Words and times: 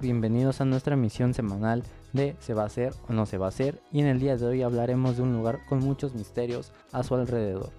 Bienvenidos 0.00 0.60
a 0.60 0.64
nuestra 0.64 0.94
emisión 0.94 1.34
semanal 1.34 1.82
de 2.12 2.36
Se 2.40 2.54
va 2.54 2.62
a 2.62 2.66
hacer 2.66 2.92
o 3.08 3.12
no 3.12 3.26
se 3.26 3.38
va 3.38 3.46
a 3.46 3.48
hacer 3.50 3.80
y 3.92 4.00
en 4.00 4.06
el 4.06 4.20
día 4.20 4.36
de 4.36 4.46
hoy 4.46 4.62
hablaremos 4.62 5.16
de 5.16 5.22
un 5.22 5.32
lugar 5.32 5.60
con 5.68 5.80
muchos 5.80 6.14
misterios 6.14 6.72
a 6.92 7.02
su 7.02 7.14
alrededor. 7.14 7.70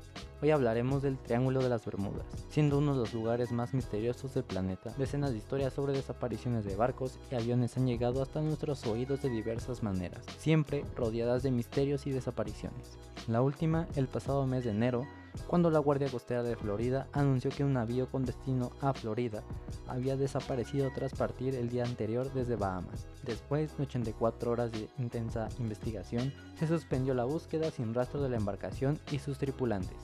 Hoy 0.41 0.51
hablaremos 0.51 1.01
del 1.01 1.17
Triángulo 1.17 1.61
de 1.61 1.69
las 1.69 1.85
Bermudas, 1.85 2.25
siendo 2.49 2.77
uno 2.77 2.93
de 2.93 2.99
los 2.99 3.13
lugares 3.13 3.51
más 3.51 3.73
misteriosos 3.73 4.33
del 4.33 4.45
planeta. 4.45 4.93
Decenas 4.97 5.31
de 5.31 5.37
historias 5.37 5.73
sobre 5.73 5.93
desapariciones 5.93 6.63
de 6.63 6.75
barcos 6.75 7.19
y 7.29 7.35
aviones 7.35 7.75
han 7.75 7.87
llegado 7.87 8.21
hasta 8.21 8.41
nuestros 8.41 8.85
oídos 8.87 9.21
de 9.21 9.29
diversas 9.29 9.83
maneras, 9.83 10.23
siempre 10.37 10.85
rodeadas 10.95 11.43
de 11.43 11.51
misterios 11.51 12.07
y 12.07 12.11
desapariciones. 12.11 12.97
La 13.27 13.41
última, 13.41 13.87
el 13.95 14.07
pasado 14.07 14.47
mes 14.47 14.63
de 14.63 14.71
enero, 14.71 15.05
cuando 15.47 15.69
la 15.69 15.79
Guardia 15.79 16.09
Costera 16.09 16.43
de 16.43 16.55
Florida 16.55 17.07
anunció 17.13 17.51
que 17.51 17.63
un 17.63 17.73
navío 17.73 18.07
con 18.07 18.25
destino 18.25 18.71
a 18.81 18.93
Florida 18.93 19.43
había 19.87 20.15
desaparecido 20.15 20.89
tras 20.93 21.13
partir 21.13 21.55
el 21.55 21.69
día 21.69 21.83
anterior 21.83 22.31
desde 22.33 22.55
Bahamas. 22.55 23.07
Después 23.23 23.75
de 23.77 23.83
84 23.83 24.51
horas 24.51 24.71
de 24.71 24.89
intensa 24.97 25.49
investigación, 25.59 26.33
se 26.57 26.67
suspendió 26.67 27.13
la 27.13 27.25
búsqueda 27.25 27.71
sin 27.71 27.93
rastro 27.93 28.21
de 28.21 28.29
la 28.29 28.37
embarcación 28.37 28.99
y 29.11 29.19
sus 29.19 29.37
tripulantes. 29.37 29.97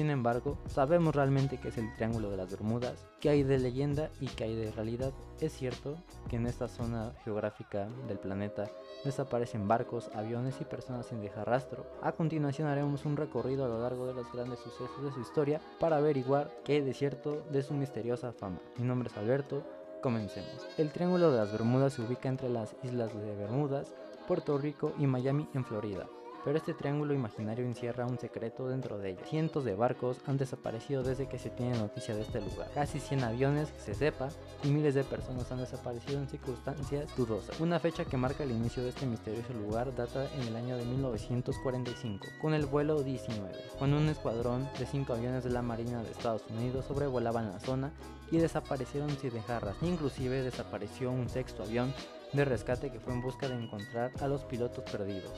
Sin 0.00 0.08
embargo, 0.08 0.56
sabemos 0.66 1.14
realmente 1.14 1.58
qué 1.58 1.68
es 1.68 1.76
el 1.76 1.92
Triángulo 1.92 2.30
de 2.30 2.38
las 2.38 2.50
Bermudas, 2.50 3.06
qué 3.20 3.28
hay 3.28 3.42
de 3.42 3.58
leyenda 3.58 4.08
y 4.18 4.28
qué 4.28 4.44
hay 4.44 4.56
de 4.56 4.72
realidad. 4.72 5.12
Es 5.40 5.52
cierto 5.52 5.98
que 6.26 6.36
en 6.36 6.46
esta 6.46 6.68
zona 6.68 7.12
geográfica 7.22 7.86
del 8.08 8.18
planeta 8.18 8.70
desaparecen 9.04 9.68
barcos, 9.68 10.10
aviones 10.14 10.58
y 10.58 10.64
personas 10.64 11.04
sin 11.04 11.20
dejar 11.20 11.48
rastro. 11.48 11.84
A 12.00 12.12
continuación 12.12 12.66
haremos 12.66 13.04
un 13.04 13.18
recorrido 13.18 13.66
a 13.66 13.68
lo 13.68 13.82
largo 13.82 14.06
de 14.06 14.14
los 14.14 14.32
grandes 14.32 14.60
sucesos 14.60 15.04
de 15.04 15.12
su 15.12 15.20
historia 15.20 15.60
para 15.78 15.98
averiguar 15.98 16.50
qué 16.64 16.76
hay 16.76 16.80
de 16.80 16.94
cierto 16.94 17.42
de 17.50 17.62
su 17.62 17.74
misteriosa 17.74 18.32
fama. 18.32 18.58
Mi 18.78 18.86
nombre 18.86 19.10
es 19.10 19.18
Alberto, 19.18 19.62
comencemos. 20.00 20.66
El 20.78 20.92
Triángulo 20.92 21.30
de 21.30 21.40
las 21.40 21.52
Bermudas 21.52 21.92
se 21.92 22.00
ubica 22.00 22.30
entre 22.30 22.48
las 22.48 22.74
islas 22.82 23.12
de 23.14 23.36
Bermudas, 23.36 23.92
Puerto 24.26 24.56
Rico 24.56 24.94
y 24.98 25.06
Miami 25.06 25.46
en 25.52 25.66
Florida 25.66 26.06
pero 26.44 26.56
este 26.56 26.74
triángulo 26.74 27.14
imaginario 27.14 27.64
encierra 27.64 28.06
un 28.06 28.18
secreto 28.18 28.68
dentro 28.68 28.98
de 28.98 29.10
ella. 29.10 29.24
Cientos 29.26 29.64
de 29.64 29.74
barcos 29.74 30.18
han 30.26 30.36
desaparecido 30.36 31.02
desde 31.02 31.28
que 31.28 31.38
se 31.38 31.50
tiene 31.50 31.78
noticia 31.78 32.14
de 32.14 32.22
este 32.22 32.40
lugar. 32.40 32.70
Casi 32.74 33.00
100 33.00 33.24
aviones, 33.24 33.70
que 33.70 33.80
se 33.80 33.94
sepa, 33.94 34.28
y 34.64 34.68
miles 34.68 34.94
de 34.94 35.04
personas 35.04 35.50
han 35.52 35.58
desaparecido 35.58 36.18
en 36.18 36.28
circunstancias 36.28 37.14
dudosas. 37.16 37.58
Una 37.60 37.78
fecha 37.78 38.04
que 38.04 38.16
marca 38.16 38.44
el 38.44 38.50
inicio 38.50 38.82
de 38.82 38.90
este 38.90 39.06
misterioso 39.06 39.52
lugar 39.54 39.94
data 39.94 40.28
en 40.34 40.42
el 40.42 40.56
año 40.56 40.76
de 40.76 40.84
1945, 40.84 42.26
con 42.40 42.54
el 42.54 42.66
vuelo 42.66 43.02
19, 43.02 43.52
cuando 43.78 43.98
un 43.98 44.08
escuadrón 44.08 44.68
de 44.78 44.86
5 44.86 45.12
aviones 45.12 45.44
de 45.44 45.50
la 45.50 45.62
Marina 45.62 46.02
de 46.02 46.10
Estados 46.10 46.42
Unidos 46.50 46.86
sobrevolaban 46.86 47.50
la 47.52 47.60
zona 47.60 47.92
y 48.30 48.38
desaparecieron 48.38 49.10
sin 49.18 49.30
dejar 49.30 49.60
Inclusive 49.82 50.42
desapareció 50.42 51.10
un 51.10 51.28
sexto 51.28 51.62
avión 51.62 51.92
de 52.32 52.44
rescate 52.44 52.90
que 52.90 53.00
fue 53.00 53.12
en 53.12 53.22
busca 53.22 53.48
de 53.48 53.56
encontrar 53.56 54.12
a 54.20 54.28
los 54.28 54.44
pilotos 54.44 54.84
perdidos. 54.90 55.32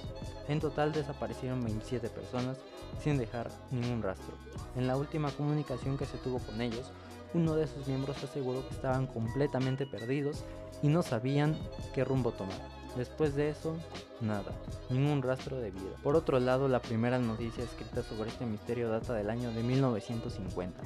En 0.48 0.60
total 0.60 0.92
desaparecieron 0.92 1.62
27 1.64 2.08
personas 2.08 2.58
sin 3.00 3.16
dejar 3.16 3.50
ningún 3.70 4.02
rastro. 4.02 4.34
En 4.76 4.86
la 4.86 4.96
última 4.96 5.30
comunicación 5.30 5.96
que 5.96 6.06
se 6.06 6.18
tuvo 6.18 6.38
con 6.38 6.60
ellos, 6.60 6.92
uno 7.34 7.54
de 7.54 7.66
sus 7.66 7.86
miembros 7.86 8.22
aseguró 8.22 8.66
que 8.68 8.74
estaban 8.74 9.06
completamente 9.06 9.86
perdidos 9.86 10.44
y 10.82 10.88
no 10.88 11.02
sabían 11.02 11.56
qué 11.94 12.04
rumbo 12.04 12.32
tomar. 12.32 12.60
Después 12.96 13.34
de 13.34 13.48
eso, 13.48 13.74
nada, 14.20 14.52
ningún 14.90 15.22
rastro 15.22 15.56
de 15.58 15.70
vida. 15.70 15.96
Por 16.02 16.14
otro 16.14 16.38
lado, 16.40 16.68
la 16.68 16.82
primera 16.82 17.18
noticia 17.18 17.64
escrita 17.64 18.02
sobre 18.02 18.28
este 18.28 18.44
misterio 18.44 18.90
data 18.90 19.14
del 19.14 19.30
año 19.30 19.50
de 19.50 19.62
1950, 19.62 20.82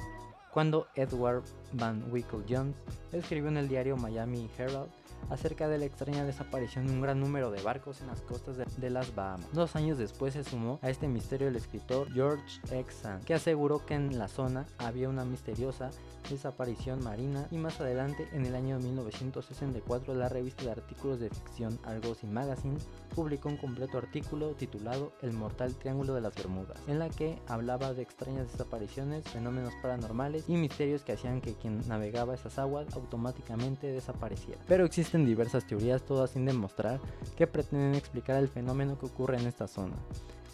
cuando 0.53 0.87
Edward 0.95 1.43
Van 1.73 2.05
Wickle 2.09 2.45
Jones 2.47 2.77
escribió 3.11 3.49
en 3.49 3.57
el 3.57 3.67
diario 3.67 3.97
Miami 3.97 4.49
Herald 4.57 4.89
acerca 5.29 5.67
de 5.67 5.77
la 5.77 5.85
extraña 5.85 6.25
desaparición 6.25 6.87
de 6.87 6.93
un 6.93 7.01
gran 7.01 7.19
número 7.19 7.51
de 7.51 7.61
barcos 7.61 8.01
en 8.01 8.07
las 8.07 8.21
costas 8.21 8.57
de, 8.57 8.89
las 8.89 9.13
Bahamas. 9.15 9.51
Dos 9.53 9.75
años 9.75 9.97
después 9.97 10.33
se 10.33 10.43
sumó 10.43 10.79
a 10.81 10.89
este 10.89 11.07
misterio 11.07 11.47
el 11.47 11.55
escritor 11.55 12.11
George 12.13 12.59
X. 12.71 12.95
Sand, 13.01 13.23
que 13.25 13.33
aseguró 13.33 13.85
que 13.85 13.95
en 13.95 14.17
la 14.17 14.27
zona 14.27 14.65
había 14.77 15.09
una 15.09 15.25
misteriosa 15.25 15.91
desaparición 16.29 17.03
marina 17.03 17.47
y 17.51 17.57
más 17.57 17.79
adelante 17.79 18.27
en 18.33 18.45
el 18.45 18.55
año 18.55 18.79
1964 18.79 20.15
la 20.15 20.29
revista 20.29 20.63
de 20.63 20.71
artículos 20.71 21.19
de 21.19 21.29
ficción 21.29 21.79
Argosy 21.83 22.27
Magazine 22.27 22.77
publicó 23.15 23.49
un 23.49 23.57
completo 23.57 23.97
artículo 23.97 24.51
titulado 24.51 25.13
El 25.21 25.33
mortal 25.33 25.75
triángulo 25.75 26.13
de 26.13 26.21
las 26.21 26.35
Bermudas, 26.35 26.79
en 26.87 26.99
la 26.99 27.09
que 27.09 27.39
hablaba 27.47 27.93
de 27.93 28.03
extrañas 28.03 28.51
desapariciones, 28.51 29.27
fenómenos 29.27 29.73
paranormales 29.81 30.45
y 30.47 30.55
misterios 30.55 31.03
que 31.03 31.13
hacían 31.13 31.41
que 31.41 31.55
quien 31.55 31.87
navegaba 31.87 32.35
esas 32.35 32.59
aguas 32.59 32.93
automáticamente 32.93 33.87
desapareciera. 33.87 34.61
Pero 34.67 34.85
existen 34.85 35.25
diversas 35.25 35.65
teorías, 35.65 36.03
todas 36.03 36.31
sin 36.31 36.45
demostrar, 36.45 36.99
que 37.35 37.47
pretenden 37.47 37.95
explicar 37.95 38.37
el 38.37 38.47
fenómeno 38.47 38.97
que 38.99 39.07
ocurre 39.07 39.37
en 39.37 39.47
esta 39.47 39.67
zona. 39.67 39.95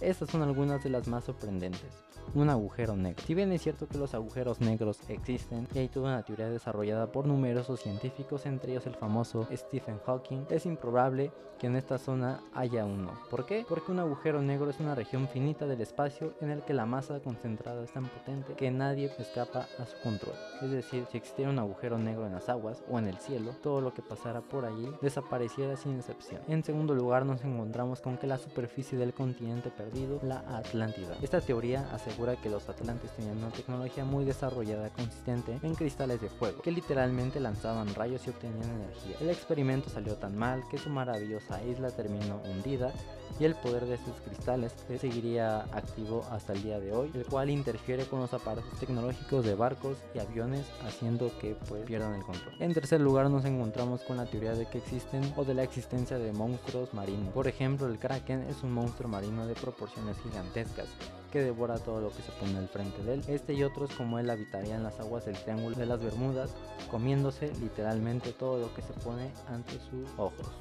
Estas 0.03 0.29
son 0.29 0.41
algunas 0.41 0.83
de 0.83 0.89
las 0.89 1.07
más 1.07 1.23
sorprendentes 1.23 2.03
un 2.33 2.49
agujero 2.49 2.95
negro. 2.95 3.23
Si 3.25 3.33
bien 3.33 3.51
es 3.51 3.61
cierto 3.61 3.87
que 3.87 3.97
los 3.97 4.13
agujeros 4.13 4.59
negros 4.59 4.99
existen 5.07 5.67
y 5.73 5.79
hay 5.79 5.87
toda 5.87 6.13
una 6.13 6.23
teoría 6.23 6.49
desarrollada 6.49 7.11
por 7.11 7.27
numerosos 7.27 7.81
científicos, 7.81 8.45
entre 8.45 8.71
ellos 8.71 8.87
el 8.87 8.95
famoso 8.95 9.47
Stephen 9.51 9.99
Hawking, 10.05 10.45
es 10.49 10.65
improbable 10.65 11.31
que 11.59 11.67
en 11.67 11.75
esta 11.75 11.97
zona 11.97 12.41
haya 12.53 12.85
uno. 12.85 13.11
¿Por 13.29 13.45
qué? 13.45 13.65
Porque 13.67 13.91
un 13.91 13.99
agujero 13.99 14.41
negro 14.41 14.69
es 14.69 14.79
una 14.79 14.95
región 14.95 15.27
finita 15.27 15.65
del 15.65 15.81
espacio 15.81 16.33
en 16.41 16.49
el 16.49 16.61
que 16.63 16.73
la 16.73 16.85
masa 16.85 17.19
concentrada 17.19 17.83
es 17.83 17.93
tan 17.93 18.07
potente 18.07 18.53
que 18.55 18.71
nadie 18.71 19.11
escapa 19.17 19.67
a 19.79 19.85
su 19.85 19.97
control. 20.01 20.35
Es 20.61 20.71
decir, 20.71 21.05
si 21.11 21.17
existiera 21.17 21.51
un 21.51 21.59
agujero 21.59 21.97
negro 21.97 22.25
en 22.25 22.33
las 22.33 22.49
aguas 22.49 22.83
o 22.89 22.99
en 22.99 23.07
el 23.07 23.17
cielo, 23.17 23.51
todo 23.61 23.81
lo 23.81 23.93
que 23.93 24.01
pasara 24.01 24.41
por 24.41 24.65
allí 24.65 24.89
desapareciera 25.01 25.77
sin 25.77 25.97
excepción. 25.97 26.41
En 26.47 26.63
segundo 26.63 26.95
lugar, 26.95 27.25
nos 27.25 27.43
encontramos 27.43 28.01
con 28.01 28.17
que 28.17 28.27
la 28.27 28.37
superficie 28.37 28.97
del 28.97 29.13
continente 29.13 29.69
perdido, 29.69 29.92
la 30.23 30.43
Atlántida. 30.57 31.15
Esta 31.21 31.39
teoría 31.39 31.87
asegura 31.93 32.35
que 32.35 32.49
los 32.49 32.67
atlantes 32.67 33.11
tenían 33.15 33.37
una 33.37 33.51
tecnología 33.51 34.03
muy 34.03 34.25
desarrollada 34.25 34.89
consistente 34.89 35.59
en 35.61 35.75
cristales 35.75 36.19
de 36.19 36.29
fuego, 36.29 36.61
que 36.61 36.71
literalmente 36.71 37.39
lanzaban 37.39 37.93
rayos 37.93 38.25
y 38.25 38.31
obtenían 38.31 38.69
energía. 38.69 39.17
El 39.19 39.29
experimento 39.29 39.89
salió 39.89 40.15
tan 40.15 40.35
mal 40.35 40.63
que 40.69 40.77
su 40.77 40.89
maravillosa 40.89 41.63
isla 41.63 41.91
terminó 41.91 42.41
hundida 42.43 42.91
y 43.39 43.45
el 43.45 43.55
poder 43.55 43.85
de 43.85 43.95
estos 43.95 44.19
cristales 44.21 44.73
seguiría 44.99 45.61
activo 45.71 46.25
hasta 46.31 46.53
el 46.53 46.63
día 46.63 46.79
de 46.79 46.91
hoy, 46.91 47.11
el 47.13 47.25
cual 47.25 47.49
interfiere 47.49 48.05
con 48.05 48.19
los 48.19 48.33
aparatos 48.33 48.79
tecnológicos 48.79 49.45
de 49.45 49.55
barcos 49.55 49.97
y 50.13 50.19
aviones 50.19 50.65
haciendo 50.85 51.31
que 51.39 51.55
pues, 51.67 51.83
pierdan 51.85 52.13
el 52.15 52.23
control. 52.23 52.53
En 52.59 52.73
tercer 52.73 53.01
lugar 53.01 53.29
nos 53.29 53.45
encontramos 53.45 54.01
con 54.03 54.17
la 54.17 54.25
teoría 54.25 54.53
de 54.53 54.67
que 54.67 54.79
existen 54.79 55.33
o 55.35 55.45
de 55.45 55.53
la 55.53 55.63
existencia 55.63 56.17
de 56.17 56.31
monstruos 56.31 56.93
marinos. 56.93 57.33
Por 57.33 57.47
ejemplo, 57.47 57.87
el 57.87 57.97
kraken 57.97 58.43
es 58.43 58.63
un 58.63 58.71
monstruo 58.71 59.09
marino 59.09 59.47
de 59.47 59.55
proporciones 59.73 60.17
gigantescas 60.21 60.87
que 61.31 61.41
devora 61.41 61.79
todo 61.79 61.99
lo 61.99 62.11
que 62.11 62.21
se 62.21 62.31
pone 62.33 62.57
al 62.57 62.69
frente 62.69 63.01
de 63.03 63.15
él. 63.15 63.23
Este 63.27 63.53
y 63.53 63.63
otros 63.63 63.91
como 63.95 64.19
él 64.19 64.29
habitarían 64.29 64.83
las 64.83 64.99
aguas 64.99 65.25
del 65.25 65.35
Triángulo 65.35 65.75
de 65.75 65.87
las 65.87 65.99
Bermudas, 65.99 66.51
comiéndose 66.91 67.51
literalmente 67.59 68.33
todo 68.33 68.59
lo 68.59 68.73
que 68.75 68.83
se 68.83 68.93
pone 68.93 69.31
ante 69.47 69.71
sus 69.89 70.07
ojos. 70.17 70.51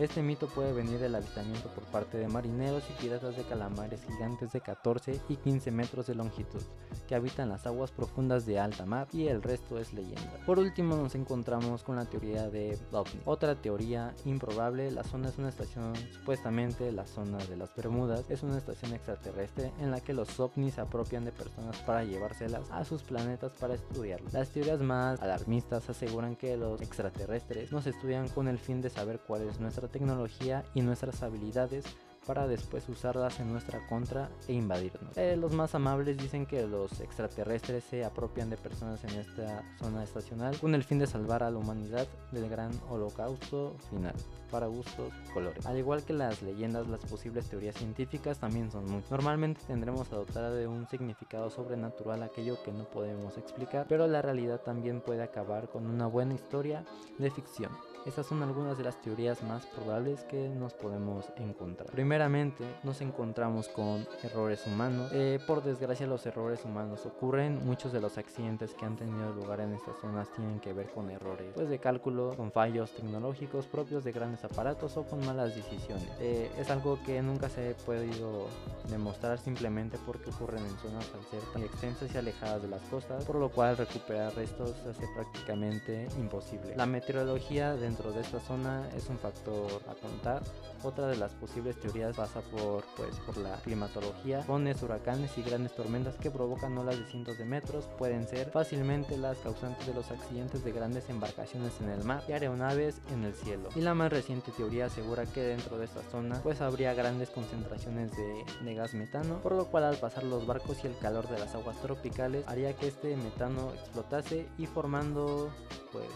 Este 0.00 0.22
mito 0.22 0.46
puede 0.46 0.72
venir 0.72 0.98
del 0.98 1.14
avistamiento 1.14 1.68
por 1.74 1.84
parte 1.84 2.16
de 2.16 2.26
marineros 2.26 2.82
y 2.88 3.02
piratas 3.02 3.36
de 3.36 3.42
calamares 3.42 4.00
gigantes 4.02 4.50
de 4.50 4.62
14 4.62 5.20
y 5.28 5.36
15 5.36 5.70
metros 5.72 6.06
de 6.06 6.14
longitud, 6.14 6.62
que 7.06 7.14
habitan 7.14 7.50
las 7.50 7.66
aguas 7.66 7.90
profundas 7.90 8.46
de 8.46 8.58
alta 8.58 8.86
mar 8.86 9.08
y 9.12 9.28
el 9.28 9.42
resto 9.42 9.78
es 9.78 9.92
leyenda. 9.92 10.38
Por 10.46 10.58
último 10.58 10.96
nos 10.96 11.14
encontramos 11.16 11.82
con 11.82 11.96
la 11.96 12.06
teoría 12.06 12.48
de 12.48 12.78
OVNI. 12.92 13.20
Otra 13.26 13.54
teoría 13.56 14.14
improbable, 14.24 14.90
la 14.90 15.04
zona 15.04 15.28
es 15.28 15.36
una 15.36 15.50
estación, 15.50 15.92
supuestamente 16.14 16.90
la 16.92 17.06
zona 17.06 17.36
de 17.36 17.58
las 17.58 17.76
Bermudas, 17.76 18.24
es 18.30 18.42
una 18.42 18.56
estación 18.56 18.94
extraterrestre 18.94 19.70
en 19.80 19.90
la 19.90 20.00
que 20.00 20.14
los 20.14 20.40
ovnis 20.40 20.76
se 20.76 20.80
apropian 20.80 21.26
de 21.26 21.32
personas 21.32 21.76
para 21.82 22.04
llevárselas 22.04 22.70
a 22.70 22.86
sus 22.86 23.02
planetas 23.02 23.52
para 23.60 23.74
estudiarlos. 23.74 24.32
Las 24.32 24.48
teorías 24.48 24.80
más 24.80 25.20
alarmistas 25.20 25.90
aseguran 25.90 26.36
que 26.36 26.56
los 26.56 26.80
extraterrestres 26.80 27.70
nos 27.70 27.86
estudian 27.86 28.30
con 28.30 28.48
el 28.48 28.58
fin 28.58 28.80
de 28.80 28.88
saber 28.88 29.20
cuál 29.26 29.42
es 29.42 29.60
nuestra 29.60 29.89
tecnología 29.90 30.64
y 30.74 30.82
nuestras 30.82 31.22
habilidades 31.22 31.84
para 32.26 32.46
después 32.46 32.88
usarlas 32.88 33.40
en 33.40 33.50
nuestra 33.50 33.86
contra 33.88 34.30
e 34.46 34.52
invadirnos. 34.52 35.16
Eh, 35.16 35.36
los 35.36 35.52
más 35.52 35.74
amables 35.74 36.16
dicen 36.18 36.46
que 36.46 36.66
los 36.66 37.00
extraterrestres 37.00 37.84
se 37.84 38.04
apropian 38.04 38.50
de 38.50 38.56
personas 38.56 39.02
en 39.04 39.10
esta 39.18 39.64
zona 39.78 40.04
estacional 40.04 40.58
con 40.58 40.74
el 40.74 40.84
fin 40.84 40.98
de 40.98 41.06
salvar 41.06 41.42
a 41.42 41.50
la 41.50 41.58
humanidad 41.58 42.06
del 42.30 42.48
gran 42.48 42.70
holocausto 42.88 43.74
final 43.90 44.14
para 44.50 44.66
gustos, 44.66 45.12
colores. 45.32 45.64
Al 45.66 45.78
igual 45.78 46.02
que 46.04 46.12
las 46.12 46.42
leyendas, 46.42 46.88
las 46.88 47.00
posibles 47.00 47.48
teorías 47.48 47.76
científicas 47.76 48.38
también 48.38 48.70
son 48.70 48.84
muy. 48.86 49.02
Normalmente 49.10 49.60
tendremos 49.66 50.12
a 50.12 50.16
dotar 50.16 50.52
de 50.52 50.66
un 50.66 50.88
significado 50.88 51.50
sobrenatural 51.50 52.22
aquello 52.22 52.62
que 52.62 52.72
no 52.72 52.84
podemos 52.84 53.38
explicar, 53.38 53.86
pero 53.88 54.06
la 54.06 54.22
realidad 54.22 54.60
también 54.60 55.00
puede 55.00 55.22
acabar 55.22 55.68
con 55.68 55.86
una 55.86 56.06
buena 56.06 56.34
historia 56.34 56.84
de 57.18 57.30
ficción. 57.30 57.70
Estas 58.06 58.26
son 58.26 58.42
algunas 58.42 58.78
de 58.78 58.84
las 58.84 59.00
teorías 59.02 59.42
más 59.42 59.66
probables 59.66 60.24
que 60.24 60.48
nos 60.48 60.72
podemos 60.72 61.26
encontrar. 61.36 61.90
Primeramente, 61.90 62.64
nos 62.82 63.02
encontramos 63.02 63.68
con 63.68 64.06
errores 64.22 64.66
humanos. 64.66 65.10
Eh, 65.12 65.38
por 65.46 65.62
desgracia, 65.62 66.06
los 66.06 66.24
errores 66.24 66.64
humanos 66.64 67.04
ocurren. 67.04 67.60
Muchos 67.66 67.92
de 67.92 68.00
los 68.00 68.16
accidentes 68.16 68.72
que 68.72 68.86
han 68.86 68.96
tenido 68.96 69.34
lugar 69.34 69.60
en 69.60 69.74
estas 69.74 69.98
zonas 69.98 70.32
tienen 70.34 70.60
que 70.60 70.72
ver 70.72 70.90
con 70.90 71.10
errores 71.10 71.52
pues, 71.54 71.68
de 71.68 71.78
cálculo, 71.78 72.34
con 72.36 72.50
fallos 72.52 72.90
tecnológicos 72.92 73.66
propios 73.66 74.02
de 74.02 74.12
grandes 74.12 74.44
aparatos 74.44 74.96
o 74.96 75.04
con 75.04 75.24
malas 75.26 75.54
decisiones. 75.54 76.08
Eh, 76.20 76.50
es 76.58 76.70
algo 76.70 76.98
que 77.04 77.20
nunca 77.20 77.50
se 77.50 77.70
ha 77.70 77.76
podido 77.84 78.46
demostrar 78.88 79.38
simplemente 79.38 79.98
porque 80.06 80.30
ocurren 80.30 80.64
en 80.64 80.78
zonas 80.78 81.06
al 81.14 81.24
ser 81.30 81.40
tan 81.52 81.62
extensas 81.62 82.14
y 82.14 82.18
alejadas 82.18 82.62
de 82.62 82.68
las 82.68 82.82
costas, 82.82 83.24
por 83.24 83.36
lo 83.36 83.50
cual 83.50 83.76
recuperar 83.76 84.34
restos 84.34 84.74
hace 84.86 85.06
prácticamente 85.14 86.08
imposible. 86.18 86.74
La 86.76 86.86
meteorología 86.86 87.74
de 87.74 87.89
dentro 87.90 88.12
de 88.12 88.20
esta 88.20 88.38
zona 88.38 88.88
es 88.96 89.08
un 89.08 89.18
factor 89.18 89.82
a 89.88 89.94
contar. 89.94 90.42
Otra 90.84 91.08
de 91.08 91.16
las 91.16 91.32
posibles 91.32 91.78
teorías 91.80 92.16
pasa 92.16 92.40
por, 92.40 92.84
pues, 92.96 93.16
por 93.26 93.36
la 93.36 93.56
climatología. 93.56 94.42
Fones, 94.44 94.80
huracanes 94.82 95.36
y 95.36 95.42
grandes 95.42 95.74
tormentas 95.74 96.14
que 96.14 96.30
provocan 96.30 96.78
olas 96.78 97.00
de 97.00 97.04
cientos 97.06 97.36
de 97.36 97.44
metros 97.44 97.88
pueden 97.98 98.28
ser 98.28 98.50
fácilmente 98.52 99.18
las 99.18 99.38
causantes 99.38 99.88
de 99.88 99.94
los 99.94 100.08
accidentes 100.12 100.62
de 100.62 100.70
grandes 100.70 101.10
embarcaciones 101.10 101.80
en 101.80 101.90
el 101.90 102.04
mar 102.04 102.22
y 102.28 102.32
aeronaves 102.32 103.00
en 103.12 103.24
el 103.24 103.34
cielo. 103.34 103.70
Y 103.74 103.80
la 103.80 103.94
más 103.94 104.12
reciente 104.12 104.52
teoría 104.52 104.86
asegura 104.86 105.26
que 105.26 105.42
dentro 105.42 105.76
de 105.76 105.86
esta 105.86 106.02
zona 106.12 106.40
pues 106.44 106.60
habría 106.60 106.94
grandes 106.94 107.30
concentraciones 107.30 108.12
de, 108.12 108.44
de 108.64 108.74
gas 108.74 108.94
metano, 108.94 109.40
por 109.42 109.56
lo 109.56 109.66
cual 109.66 109.82
al 109.82 109.96
pasar 109.96 110.22
los 110.22 110.46
barcos 110.46 110.84
y 110.84 110.86
el 110.86 110.96
calor 110.98 111.28
de 111.28 111.40
las 111.40 111.56
aguas 111.56 111.80
tropicales 111.82 112.46
haría 112.46 112.76
que 112.76 112.86
este 112.86 113.16
metano 113.16 113.72
explotase 113.74 114.46
y 114.58 114.66
formando 114.66 115.50
pues 115.90 116.06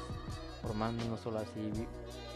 formando 0.64 1.04
no 1.04 1.16
solo 1.16 1.38
así 1.38 1.86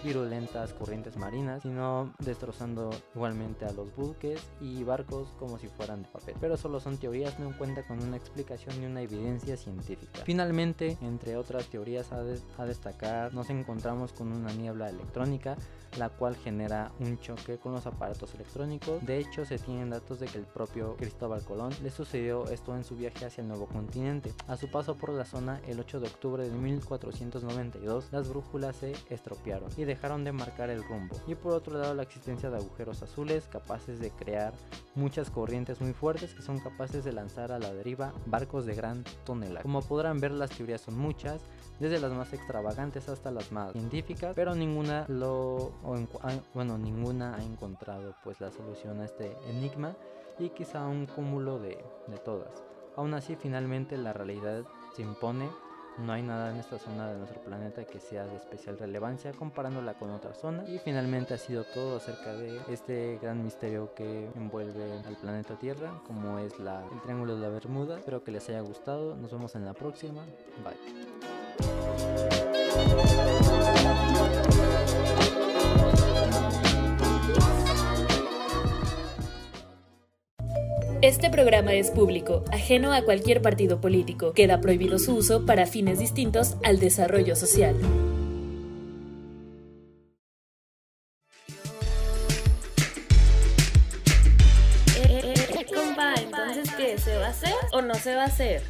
virulentas 0.05 0.73
corrientes 0.75 1.17
marinas, 1.17 1.63
sino 1.63 2.13
destrozando 2.21 2.91
igualmente 3.15 3.65
a 3.65 3.73
los 3.73 3.95
buques 3.97 4.41
y 4.61 4.85
barcos 4.85 5.29
como 5.39 5.59
si 5.59 5.67
fueran 5.69 6.03
de 6.03 6.09
papel. 6.09 6.37
Pero 6.41 6.57
solo 6.57 6.79
son 6.79 6.99
teorías, 6.99 7.39
no 7.39 7.57
cuenta 7.57 7.87
con 7.87 8.03
una 8.03 8.17
explicación 8.17 8.81
ni 8.81 8.87
una 8.87 9.03
evidencia 9.03 9.57
científica. 9.57 10.21
Finalmente, 10.25 10.97
entre 11.03 11.37
otras 11.37 11.67
teorías 11.67 12.13
a, 12.13 12.21
a 12.59 12.67
destacar, 12.67 13.35
nos 13.35 13.51
encontramos 13.51 14.13
con 14.13 14.33
una 14.33 14.53
niebla 14.53 14.89
electrónica 14.89 15.57
la 15.97 16.11
cual 16.11 16.37
genera 16.37 16.93
un 17.01 17.19
choque 17.19 17.59
con 17.59 17.73
los 17.73 17.87
aparatos 17.87 18.35
electrónicos. 18.35 19.05
De 19.05 19.19
hecho, 19.19 19.45
se 19.45 19.59
tienen 19.59 19.91
datos 19.91 20.21
de 20.21 20.27
que 20.27 20.39
el 20.39 20.45
propio 20.45 20.97
Cristóbal 20.97 21.43
Colón 21.45 21.73
le 21.83 21.91
sucedió 21.91 22.49
esto 22.49 22.77
en 22.77 22.85
su 22.85 22.97
viaje 22.97 23.25
hacia 23.25 23.43
el 23.43 23.49
nuevo 23.49 23.67
continente. 23.67 24.33
A 24.47 24.57
su 24.57 24.71
paso 24.71 24.97
por 24.97 25.11
la 25.11 25.25
zona, 25.25 25.61
el 25.67 25.81
8 25.81 26.01
de 26.01 26.07
octubre 26.07 26.49
de 26.49 26.57
1492, 26.57 28.11
las 28.19 28.29
brújulas 28.29 28.77
se 28.77 28.95
estropearon 29.11 29.71
y 29.77 29.85
dejaron 29.85 30.25
de 30.25 30.33
marcar 30.33 30.71
el 30.71 30.83
rumbo. 30.83 31.17
Y 31.27 31.37
por 31.37 31.53
otro 31.53 31.79
lado 31.79 31.95
la 31.95 32.03
existencia 32.03 32.51
de 32.51 32.57
agujeros 32.57 33.03
azules 33.03 33.47
capaces 33.47 34.01
de 34.01 34.11
crear 34.11 34.53
muchas 34.97 35.31
corrientes 35.31 35.81
muy 35.81 35.93
fuertes 35.93 36.35
que 36.35 36.43
son 36.43 36.59
capaces 36.59 37.05
de 37.05 37.13
lanzar 37.13 37.53
a 37.53 37.59
la 37.61 37.73
deriva 37.73 38.13
barcos 38.27 38.67
de 38.67 38.75
gran 38.75 39.05
tonelaje. 39.25 39.63
Como 39.63 39.83
podrán 39.83 40.19
ver 40.19 40.33
las 40.33 40.51
teorías 40.51 40.81
son 40.81 40.99
muchas, 40.99 41.41
desde 41.79 42.01
las 42.01 42.13
más 42.13 42.33
extravagantes 42.33 43.09
hasta 43.09 43.31
las 43.31 43.53
más 43.53 43.73
científicas, 43.73 44.33
pero 44.35 44.55
ninguna 44.57 45.05
lo 45.09 45.73
bueno, 46.55 46.77
ninguna 46.77 47.37
ha 47.37 47.45
encontrado 47.45 48.17
pues 48.25 48.41
la 48.41 48.51
solución 48.51 49.01
a 49.01 49.05
este 49.05 49.37
enigma 49.49 49.95
y 50.41 50.51
quizá 50.51 50.87
un 50.87 51.07
cúmulo 51.07 51.61
de, 51.61 51.79
de 52.09 52.19
todas. 52.19 52.65
Aún 52.97 53.15
así, 53.15 53.37
finalmente 53.37 53.97
la 53.97 54.13
realidad 54.13 54.65
se 54.97 55.03
impone 55.03 55.49
no 55.99 56.13
hay 56.13 56.23
nada 56.23 56.51
en 56.51 56.57
esta 56.57 56.79
zona 56.79 57.11
de 57.11 57.19
nuestro 57.19 57.41
planeta 57.41 57.85
que 57.85 58.01
sea 58.01 58.25
de 58.25 58.37
especial 58.37 58.79
relevancia 58.79 59.33
comparándola 59.33 59.95
con 59.95 60.11
otras 60.11 60.39
zonas. 60.39 60.69
Y 60.69 60.79
finalmente 60.79 61.35
ha 61.35 61.39
sido 61.39 61.65
todo 61.65 61.97
acerca 61.97 62.33
de 62.35 62.61
este 62.69 63.19
gran 63.21 63.43
misterio 63.43 63.95
que 63.95 64.31
envuelve 64.35 65.03
al 65.07 65.17
planeta 65.17 65.59
Tierra, 65.59 66.01
como 66.07 66.39
es 66.39 66.59
la, 66.59 66.85
el 66.93 67.01
Triángulo 67.03 67.35
de 67.37 67.41
la 67.43 67.49
Bermuda. 67.49 67.99
Espero 67.99 68.23
que 68.23 68.31
les 68.31 68.49
haya 68.49 68.61
gustado. 68.61 69.17
Nos 69.17 69.33
vemos 69.33 69.55
en 69.55 69.65
la 69.65 69.75
próxima. 69.75 70.25
Bye. 70.65 70.77
Este 81.29 81.43
programa 81.43 81.75
es 81.75 81.91
público, 81.91 82.43
ajeno 82.51 82.95
a 82.95 83.03
cualquier 83.03 83.43
partido 83.43 83.83
político. 83.83 84.33
Queda 84.33 84.63
prohibido 84.63 84.99
su 84.99 85.15
uso 85.15 85.45
para 85.45 85.67
fines 85.67 85.99
distintos 85.99 86.57
al 86.65 86.81
desarrollo 86.81 87.37
social. 87.37 87.77
Eh, 94.97 95.21
eh, 95.23 95.35
eh, 95.61 95.67
compa. 95.67 96.15
¿Se 96.17 97.19
va 97.19 97.27
a 97.27 97.29
hacer 97.29 97.55
o 97.73 97.83
no 97.83 97.95
se 97.95 98.15
va 98.15 98.23
a 98.23 98.27
hacer? 98.29 98.63